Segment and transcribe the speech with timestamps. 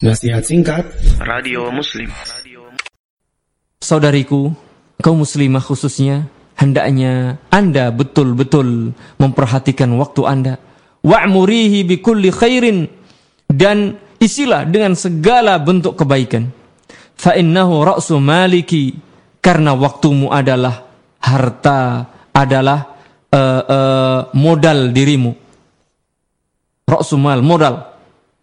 [0.00, 0.88] Nasihat singkat
[1.20, 2.08] Radio Muslim
[3.84, 4.48] Saudariku,
[4.96, 6.24] kaum muslimah khususnya,
[6.56, 10.54] hendaknya Anda betul-betul memperhatikan waktu Anda.
[11.04, 12.88] Wa'murihi bikulli khairin
[13.44, 16.48] dan isilah dengan segala bentuk kebaikan.
[17.20, 18.96] Fa'innahu ra'su maliki
[19.44, 20.80] karena waktumu adalah
[21.20, 22.96] harta, adalah
[23.36, 25.36] uh, uh, modal dirimu.
[26.88, 27.89] Ra'su mal, modal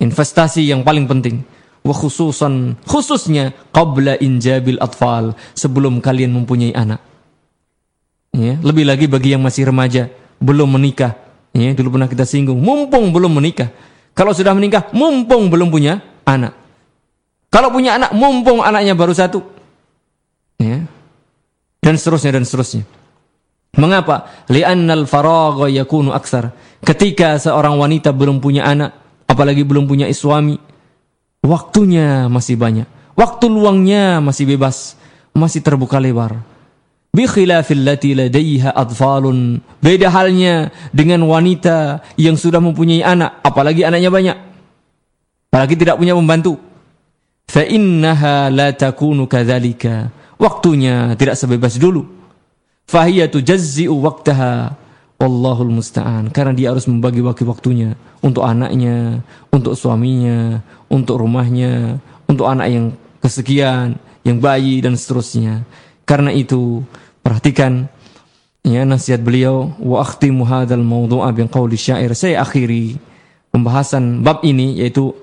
[0.01, 1.43] investasi yang paling penting.
[1.87, 6.99] Khususan khususnya qabla injabil atfal sebelum kalian mempunyai anak.
[8.35, 10.11] Ya lebih lagi bagi yang masih remaja
[10.43, 11.15] belum menikah.
[11.55, 13.71] Ya dulu pernah kita singgung mumpung belum menikah.
[14.11, 16.59] Kalau sudah menikah mumpung belum punya anak.
[17.47, 19.39] Kalau punya anak mumpung anaknya baru satu.
[20.59, 20.83] Ya
[21.79, 22.83] dan seterusnya dan seterusnya.
[23.79, 24.43] Mengapa?
[24.51, 26.51] Li'annal faragha yakunu aksar.
[26.83, 29.06] Ketika seorang wanita belum punya anak
[29.37, 30.57] apalagi belum punya suami,
[31.45, 32.89] waktunya masih banyak.
[33.13, 34.97] Waktu luangnya masih bebas,
[35.37, 36.41] masih terbuka lebar.
[37.13, 39.61] Bi khilafil lati ladaiha atfalun.
[39.77, 44.37] Beda halnya dengan wanita yang sudah mempunyai anak, apalagi anaknya banyak.
[45.53, 46.57] Apalagi tidak punya pembantu.
[47.45, 50.09] Fa innaha la takunu kadzalika.
[50.41, 52.05] Waktunya tidak sebebas dulu.
[52.89, 53.97] Fahiya tujazzi'u
[55.17, 56.29] Wallahul musta'an.
[56.29, 60.61] Karena dia harus membagi waktu waktunya untuk anaknya, untuk suaminya,
[60.93, 61.97] untuk rumahnya,
[62.29, 62.85] untuk anak yang
[63.21, 65.65] kesekian, yang bayi dan seterusnya.
[66.05, 66.85] Karena itu
[67.25, 67.89] perhatikan
[68.61, 72.13] ya nasihat beliau wa akhtimu hadzal mawdu'a bi qawli syair.
[72.13, 72.99] Saya akhiri
[73.49, 75.15] pembahasan bab ini yaitu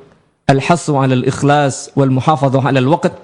[0.51, 3.15] al-hasu 'alal ikhlas wal muhafadzah 'alal waqt.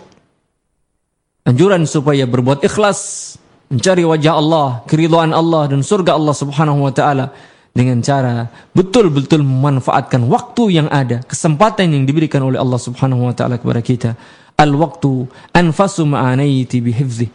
[1.49, 3.35] Anjuran supaya berbuat ikhlas
[3.71, 7.31] mencari wajah Allah, keridhaan Allah dan surga Allah Subhanahu wa taala
[7.71, 13.63] dengan cara betul-betul memanfaatkan waktu yang ada, kesempatan yang diberikan oleh Allah Subhanahu wa taala
[13.63, 14.11] kepada kita.
[14.59, 15.25] Al-waktu
[15.57, 17.31] anfasu ma'anaiti bihifzi.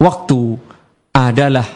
[0.00, 0.40] Waktu
[1.12, 1.68] adalah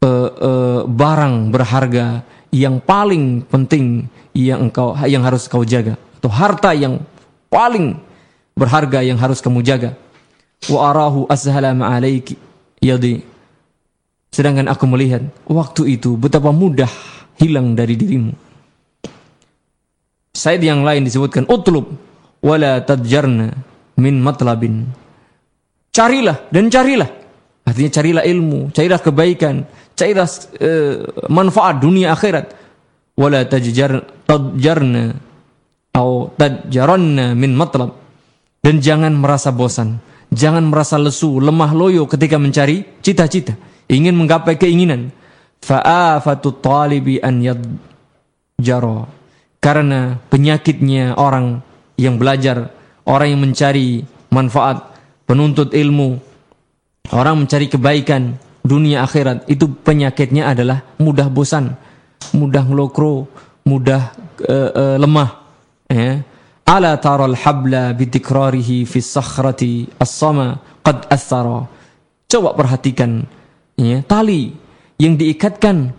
[0.00, 6.72] uh, uh, barang berharga yang paling penting yang engkau yang harus kau jaga atau harta
[6.72, 7.02] yang
[7.52, 8.00] paling
[8.56, 9.92] berharga yang harus kamu jaga
[10.72, 11.28] wa arahu
[12.86, 13.14] yadi
[14.30, 16.90] sedangkan aku melihat waktu itu betapa mudah
[17.40, 18.32] hilang dari dirimu.
[20.36, 21.88] Said yang lain disebutkan utlub
[22.44, 23.56] wala tadjarna
[23.96, 24.84] min matlabin.
[25.92, 27.08] Carilah dan carilah.
[27.66, 29.64] Artinya carilah ilmu carilah kebaikan
[29.96, 30.28] carilah
[30.60, 30.96] uh,
[31.32, 32.52] manfaat dunia akhirat.
[33.16, 35.16] Wala tadjarna
[35.96, 37.96] atau tadjaranna min matlab.
[38.60, 39.96] Dan jangan merasa bosan
[40.32, 43.54] Jangan merasa lesu, lemah loyo ketika mencari cita-cita,
[43.86, 45.14] ingin menggapai keinginan.
[45.62, 49.08] Fa'afatu talibi an yadjaro.
[49.62, 51.64] Karena penyakitnya orang
[51.98, 52.70] yang belajar,
[53.08, 54.94] orang yang mencari manfaat,
[55.24, 56.20] penuntut ilmu,
[57.10, 61.74] orang mencari kebaikan dunia akhirat, itu penyakitnya adalah mudah bosan,
[62.36, 63.26] mudah ngelokro,
[63.64, 64.14] mudah
[64.46, 65.30] uh, uh, lemah.
[65.86, 66.22] Ya
[66.66, 71.62] Ala taral habla bidikrarihi fi sakhrati as-sama qad athara.
[72.26, 73.22] Coba perhatikan
[73.78, 74.50] ya, tali
[74.98, 75.94] yang diikatkan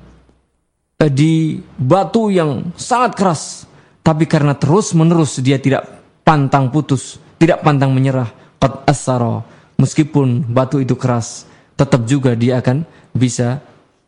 [0.99, 3.63] eh, di batu yang sangat keras.
[4.03, 5.87] Tapi karena terus-menerus dia tidak
[6.27, 8.27] pantang putus, tidak pantang menyerah.
[8.59, 9.47] Qad athara.
[9.79, 11.47] Meskipun batu itu keras,
[11.79, 12.83] tetap juga dia akan
[13.15, 13.61] bisa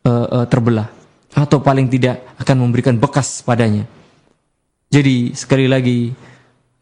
[0.04, 0.90] uh, uh, terbelah.
[1.38, 3.86] Atau paling tidak akan memberikan bekas padanya.
[4.90, 6.10] Jadi sekali lagi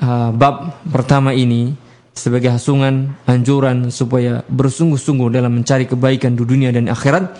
[0.01, 1.73] uh, bab pertama ini
[2.17, 7.37] sebagai hasungan anjuran supaya bersungguh-sungguh dalam mencari kebaikan di dunia dan akhirat.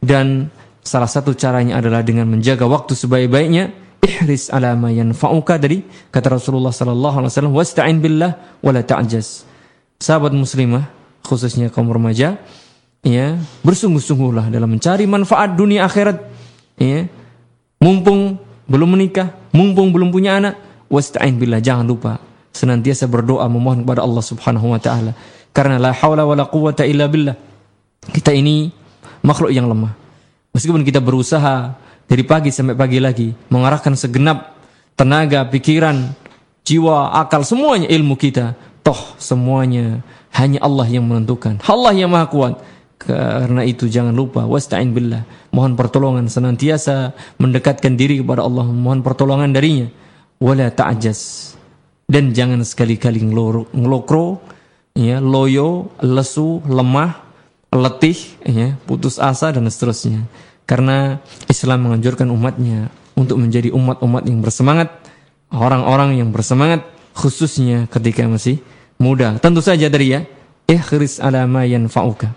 [0.00, 0.48] Dan
[0.80, 3.86] salah satu caranya adalah dengan menjaga waktu sebaik-baiknya.
[3.98, 5.82] Ihris ala ma yanfa'uka tadi
[6.14, 9.42] kata Rasulullah sallallahu alaihi wasallam wasta'in billah wala ta'jaz.
[9.98, 10.86] Sahabat muslimah
[11.26, 12.38] khususnya kaum remaja
[13.02, 16.14] ya bersungguh-sungguhlah dalam mencari manfaat dunia akhirat.
[16.78, 17.10] Ya
[17.82, 18.38] mumpung
[18.70, 20.54] belum menikah mumpung belum punya anak
[20.88, 22.18] wasta'in billah jangan lupa
[22.52, 25.12] senantiasa berdoa memohon kepada Allah Subhanahu wa taala.
[25.54, 27.36] Karena la haula wala quwata illa billah.
[28.08, 28.72] Kita ini
[29.22, 29.94] makhluk yang lemah.
[30.52, 31.76] Meskipun kita berusaha
[32.08, 34.58] dari pagi sampai pagi lagi mengarahkan segenap
[34.98, 36.16] tenaga pikiran
[36.64, 40.02] jiwa akal semuanya ilmu kita toh semuanya
[40.34, 41.60] hanya Allah yang menentukan.
[41.68, 42.54] Allah yang maha kuat.
[42.98, 45.22] Karena itu jangan lupa wasta'in billah
[45.54, 49.86] mohon pertolongan senantiasa mendekatkan diri kepada Allah mohon pertolongan darinya
[50.38, 51.54] wala ta'jaz
[52.08, 53.22] dan jangan sekali-kali
[53.74, 54.40] ngelokro
[54.96, 57.26] ya loyo lesu lemah
[57.74, 58.16] letih
[58.48, 60.24] ya putus asa dan seterusnya
[60.64, 61.20] karena
[61.50, 62.88] Islam menganjurkan umatnya
[63.18, 64.88] untuk menjadi umat-umat yang bersemangat
[65.52, 66.84] orang-orang yang bersemangat
[67.16, 68.62] khususnya ketika masih
[69.00, 69.38] muda.
[69.42, 70.20] Tentu saja dari ya,
[70.70, 72.30] ihris ala ma yanfa'uka.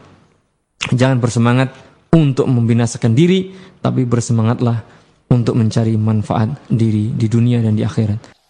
[0.90, 1.70] Jangan bersemangat
[2.10, 4.82] untuk membinasakan diri, tapi bersemangatlah
[5.32, 8.41] untuk mencari manfaat diri di dunia dan di akhirat.